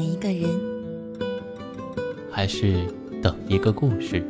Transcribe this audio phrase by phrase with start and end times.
[0.00, 0.48] 等一个人，
[2.30, 2.86] 还是
[3.22, 4.24] 等一个故事？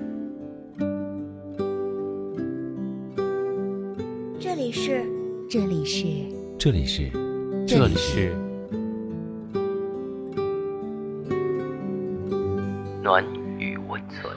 [4.40, 5.06] 这里是，
[5.48, 6.06] 这里是，
[6.58, 7.08] 这里是，
[7.68, 8.34] 这里是
[13.00, 13.24] 暖
[13.56, 14.36] 与温存。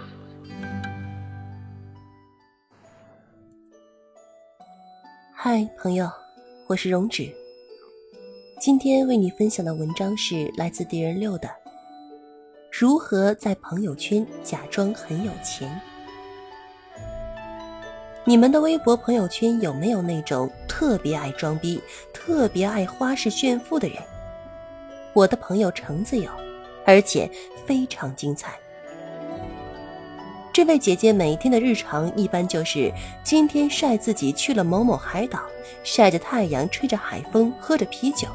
[5.33, 6.07] 嗨，朋友，
[6.67, 7.42] 我是荣止。
[8.65, 11.49] 今天为你分享的文章是来自敌人六的：
[12.71, 15.69] 如何在朋友圈假装很有钱。
[18.23, 21.81] 你们的微博朋友圈有没有那种特别爱装逼、
[22.13, 23.97] 特别爱花式炫富的人？
[25.11, 26.31] 我的朋友橙子有，
[26.85, 27.29] 而且
[27.65, 28.53] 非常精彩。
[30.53, 32.89] 这位姐姐每天的日常一般就是
[33.25, 35.41] 今天晒自己去了某某海岛，
[35.83, 38.29] 晒着太阳，吹着海风，喝着啤酒。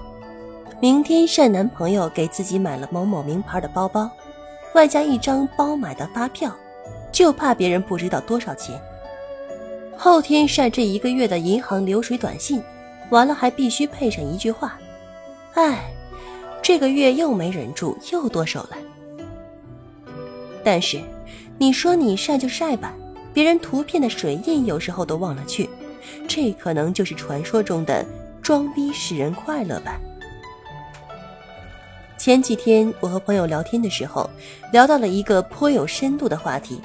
[0.80, 4.08] 明天晒男朋友给自己买了某某名牌的包包，
[4.74, 6.54] 外加一张包买的发票，
[7.10, 8.80] 就怕别人不知道多少钱。
[9.96, 12.62] 后天晒这一个月的银行流水短信，
[13.10, 14.78] 完了还必须配上一句话
[15.54, 15.90] ：“哎，
[16.62, 18.76] 这个月又没忍住，又剁手了。”
[20.62, 21.00] 但是，
[21.58, 22.94] 你说你晒就晒吧，
[23.34, 25.68] 别人图片的水印有时候都忘了去，
[26.28, 28.06] 这可能就是传说中的
[28.40, 29.98] 装逼使人快乐吧。
[32.28, 34.28] 前几天我和朋友聊天的时候，
[34.70, 36.78] 聊到了一个颇有深度的话题：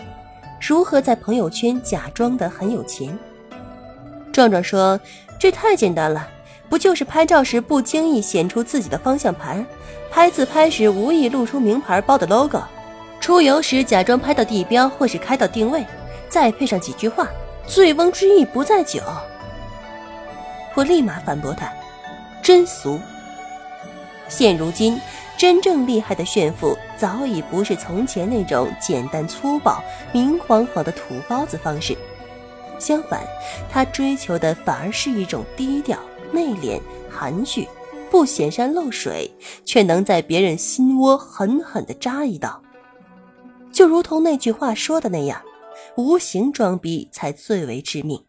[0.57, 3.19] 如何在朋友圈假装的很有钱。
[4.31, 4.97] 壮壮说
[5.37, 6.29] ：“这太简单了，
[6.69, 9.65] 不就是拍照时不经意显出自己的方向盘，
[10.09, 12.63] 拍自拍时无意露出名牌包的 logo，
[13.19, 15.85] 出游时假装拍到地标或是开到定位，
[16.29, 17.27] 再配上几句话
[17.67, 19.01] ‘醉翁之意不在酒’。”
[20.73, 21.69] 我立马反驳他
[22.41, 22.97] ：“真俗！
[24.29, 24.97] 现如今。”
[25.43, 29.83] 真正厉害的炫富，早已不是从前那种简单粗暴、
[30.13, 31.97] 明晃晃的土包子方式。
[32.79, 33.27] 相反，
[33.69, 35.99] 他追求的反而是一种低调、
[36.31, 37.67] 内敛、含蓄，
[38.09, 39.29] 不显山露水，
[39.65, 42.63] 却能在别人心窝狠狠地扎一刀。
[43.69, 45.41] 就如同那句话说的那样，
[45.97, 48.23] 无形装逼才最为致命。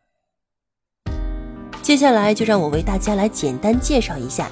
[1.81, 4.51] 接下来就让我为大家来简单介绍一下。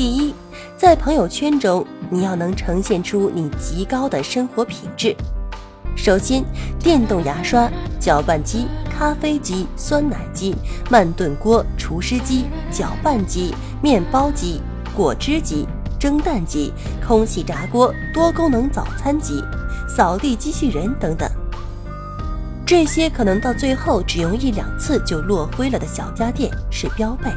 [0.00, 0.34] 第一。
[0.78, 5.14] 在朋友圈中，你要能呈现出你极高的生活品质。
[5.94, 6.42] 首先，
[6.78, 10.56] 电动牙刷、搅拌机、咖啡机、酸奶机、
[10.90, 14.62] 慢炖锅、厨师机、搅拌机、面包机、
[14.96, 15.68] 果汁机、
[15.98, 16.72] 蒸蛋机、
[17.06, 19.44] 空气炸锅、多功能早餐机、
[19.86, 21.30] 扫地机器人等等，
[22.64, 27.30] 这些可能到最后只用一两次就落灰了的小家电是标配。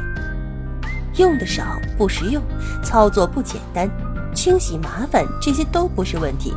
[1.16, 2.42] 用的少不实用，
[2.82, 3.88] 操作不简单，
[4.34, 6.52] 清洗麻烦，这些都不是问题。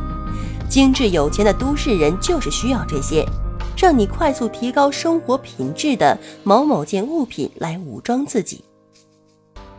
[0.68, 3.24] 精致有钱的都市人就是需要这些，
[3.76, 8.62] 让你快速提高生活品质的某某件物品来武装自己。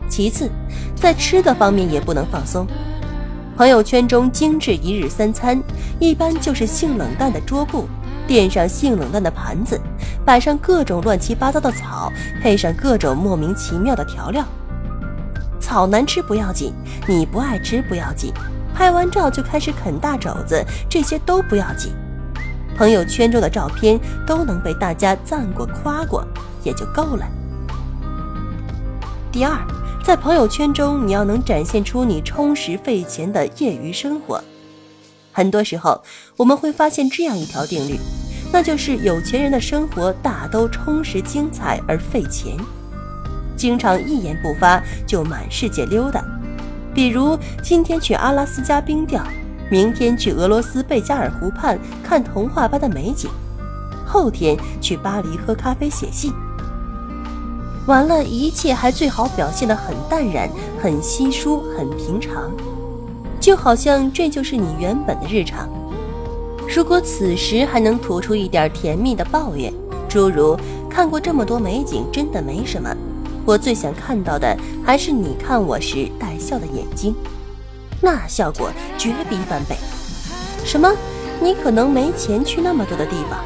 [0.08, 0.50] 其次，
[0.96, 2.66] 在吃的方面也不能放松。
[3.56, 5.62] 朋友圈中精致一日三餐，
[5.98, 7.86] 一般就是性冷淡的桌布，
[8.26, 9.78] 垫上性冷淡的盘子，
[10.24, 12.10] 摆上各种乱七八糟的草，
[12.42, 14.44] 配上各种莫名其妙的调料。
[15.70, 16.72] 草难吃不要紧，
[17.06, 18.32] 你不爱吃不要紧，
[18.74, 21.92] 拍完照就开始啃大肘子，这些都不要紧。
[22.76, 26.26] 朋友圈中的照片都能被大家赞过夸过，
[26.64, 27.24] 也就够了。
[29.30, 29.64] 第二，
[30.02, 34.42] 在朋友圈中，你要能展现出你充实费钱的业余生活。
[35.30, 36.02] 很多时候，
[36.36, 37.96] 我们会发现这样一条定律，
[38.52, 42.56] 那就是有钱人的生活大都充实精彩而费钱。
[43.60, 46.24] 经常一言不发就满世界溜达，
[46.94, 49.22] 比如今天去阿拉斯加冰钓，
[49.70, 53.28] 明天去俄罗斯贝加尔湖畔看童话般的美景，
[54.06, 56.32] 后天去巴黎喝咖啡写信。
[57.86, 60.48] 完了，一切还最好表现得很淡然、
[60.82, 62.50] 很稀疏、很平常，
[63.38, 65.68] 就好像这就是你原本的日常。
[66.66, 69.70] 如果此时还能吐出一点甜蜜的抱怨，
[70.08, 70.56] 诸如
[70.88, 72.96] “看过这么多美景，真的没什么”。
[73.44, 77.14] 我最想看到的还是你看我时带笑的眼睛，
[78.00, 79.76] 那效果绝逼翻倍。
[80.64, 80.92] 什么？
[81.42, 83.40] 你可能没钱去那么多的地方，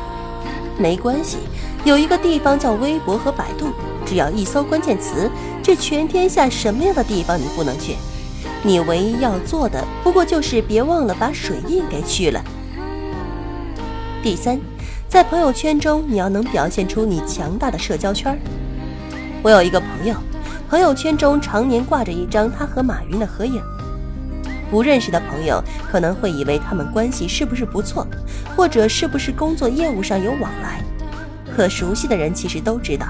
[0.76, 1.38] 没关系，
[1.85, 3.69] 有一个地方叫微博和百度，
[4.05, 5.31] 只要一搜关键词，
[5.62, 7.94] 这全天下什么样的地方你不能去？
[8.64, 12.43] 你唯一要做的不过就是别忘了把水印给去了。
[14.25, 14.58] 第三，
[15.08, 18.37] 在朋友圈中你要能表现出你强大的社交圈。
[19.44, 20.14] 我有一个朋友，
[20.70, 23.62] 朋友圈中常年挂着一张他和马云的合影。
[24.70, 25.62] 不认识的朋友
[25.93, 28.06] 可能会以为他们关系是不是不错，
[28.56, 30.82] 或者是不是工作业务上有往来。
[31.55, 33.08] 可熟悉的人其实都知道，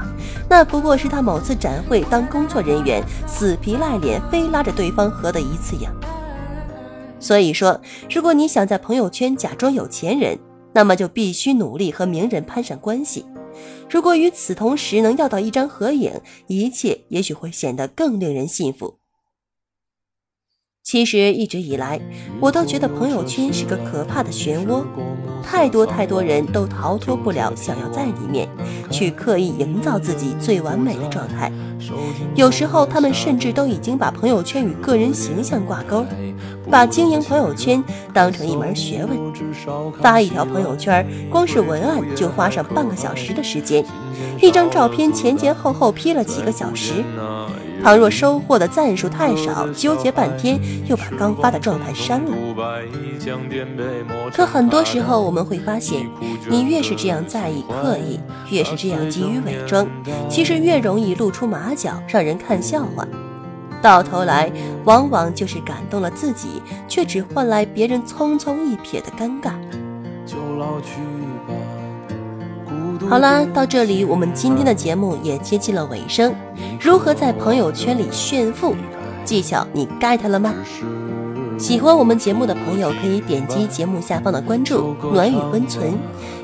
[0.50, 5.88] 那不过是他某次展会当工作人员，死皮赖脸非拉着对方合的一次影。
[7.20, 10.36] 所以说，如果你想在朋友圈假装有钱人，
[10.72, 13.24] 那么就必须努力和名人攀上关系。
[13.90, 16.12] 如果与此同时能要到一张合影，
[16.46, 18.98] 一切也许会显得更令人信服。
[20.84, 21.98] 其实一直以来，
[22.38, 24.84] 我都觉得朋友圈是个可怕的漩涡，
[25.42, 28.46] 太多太多人都逃脱不了想要在里面
[28.90, 31.50] 去刻意营造自己最完美的状态。
[32.34, 36.04] 有时候，他们甚至都已经把朋友圈与个人形象挂钩，
[36.70, 37.82] 把经营朋友圈
[38.12, 39.18] 当成一门学问。
[40.02, 43.82] 发一条朋友圈，光是文案就花上半个小时的时间，
[44.38, 47.02] 一张照片前前后后 P 了几个小时。
[47.84, 52.32] 倘若收获的赞数太少，纠结半天又把刚发的状态删了。
[54.32, 56.08] 可很多时候我们会发现，
[56.48, 58.18] 你越是这样在意、刻意，
[58.50, 59.86] 越是这样急于伪装，
[60.30, 63.06] 其实越容易露出马脚，让人看笑话。
[63.82, 64.50] 到头来，
[64.84, 69.52] 往往就是感动了自己，却只换来别人匆匆一瞥的尴尬。
[73.08, 76.34] 好啦，到这里我们今天的节目也接近了尾声。
[76.80, 78.74] 如何在朋友圈里炫富？
[79.24, 80.54] 技巧你 get 了吗？
[81.56, 85.96] 喜欢我们节目的朋友可以点击节目下方的关注“暖雨温存”，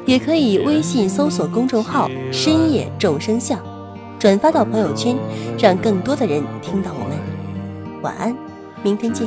[0.06, 3.58] 也可以微信搜索公众号“深夜众生相”，
[4.20, 5.16] 转发到朋友圈，
[5.58, 7.18] 让更多的人听到我们。
[8.02, 8.36] 晚安，
[8.84, 9.26] 明天见。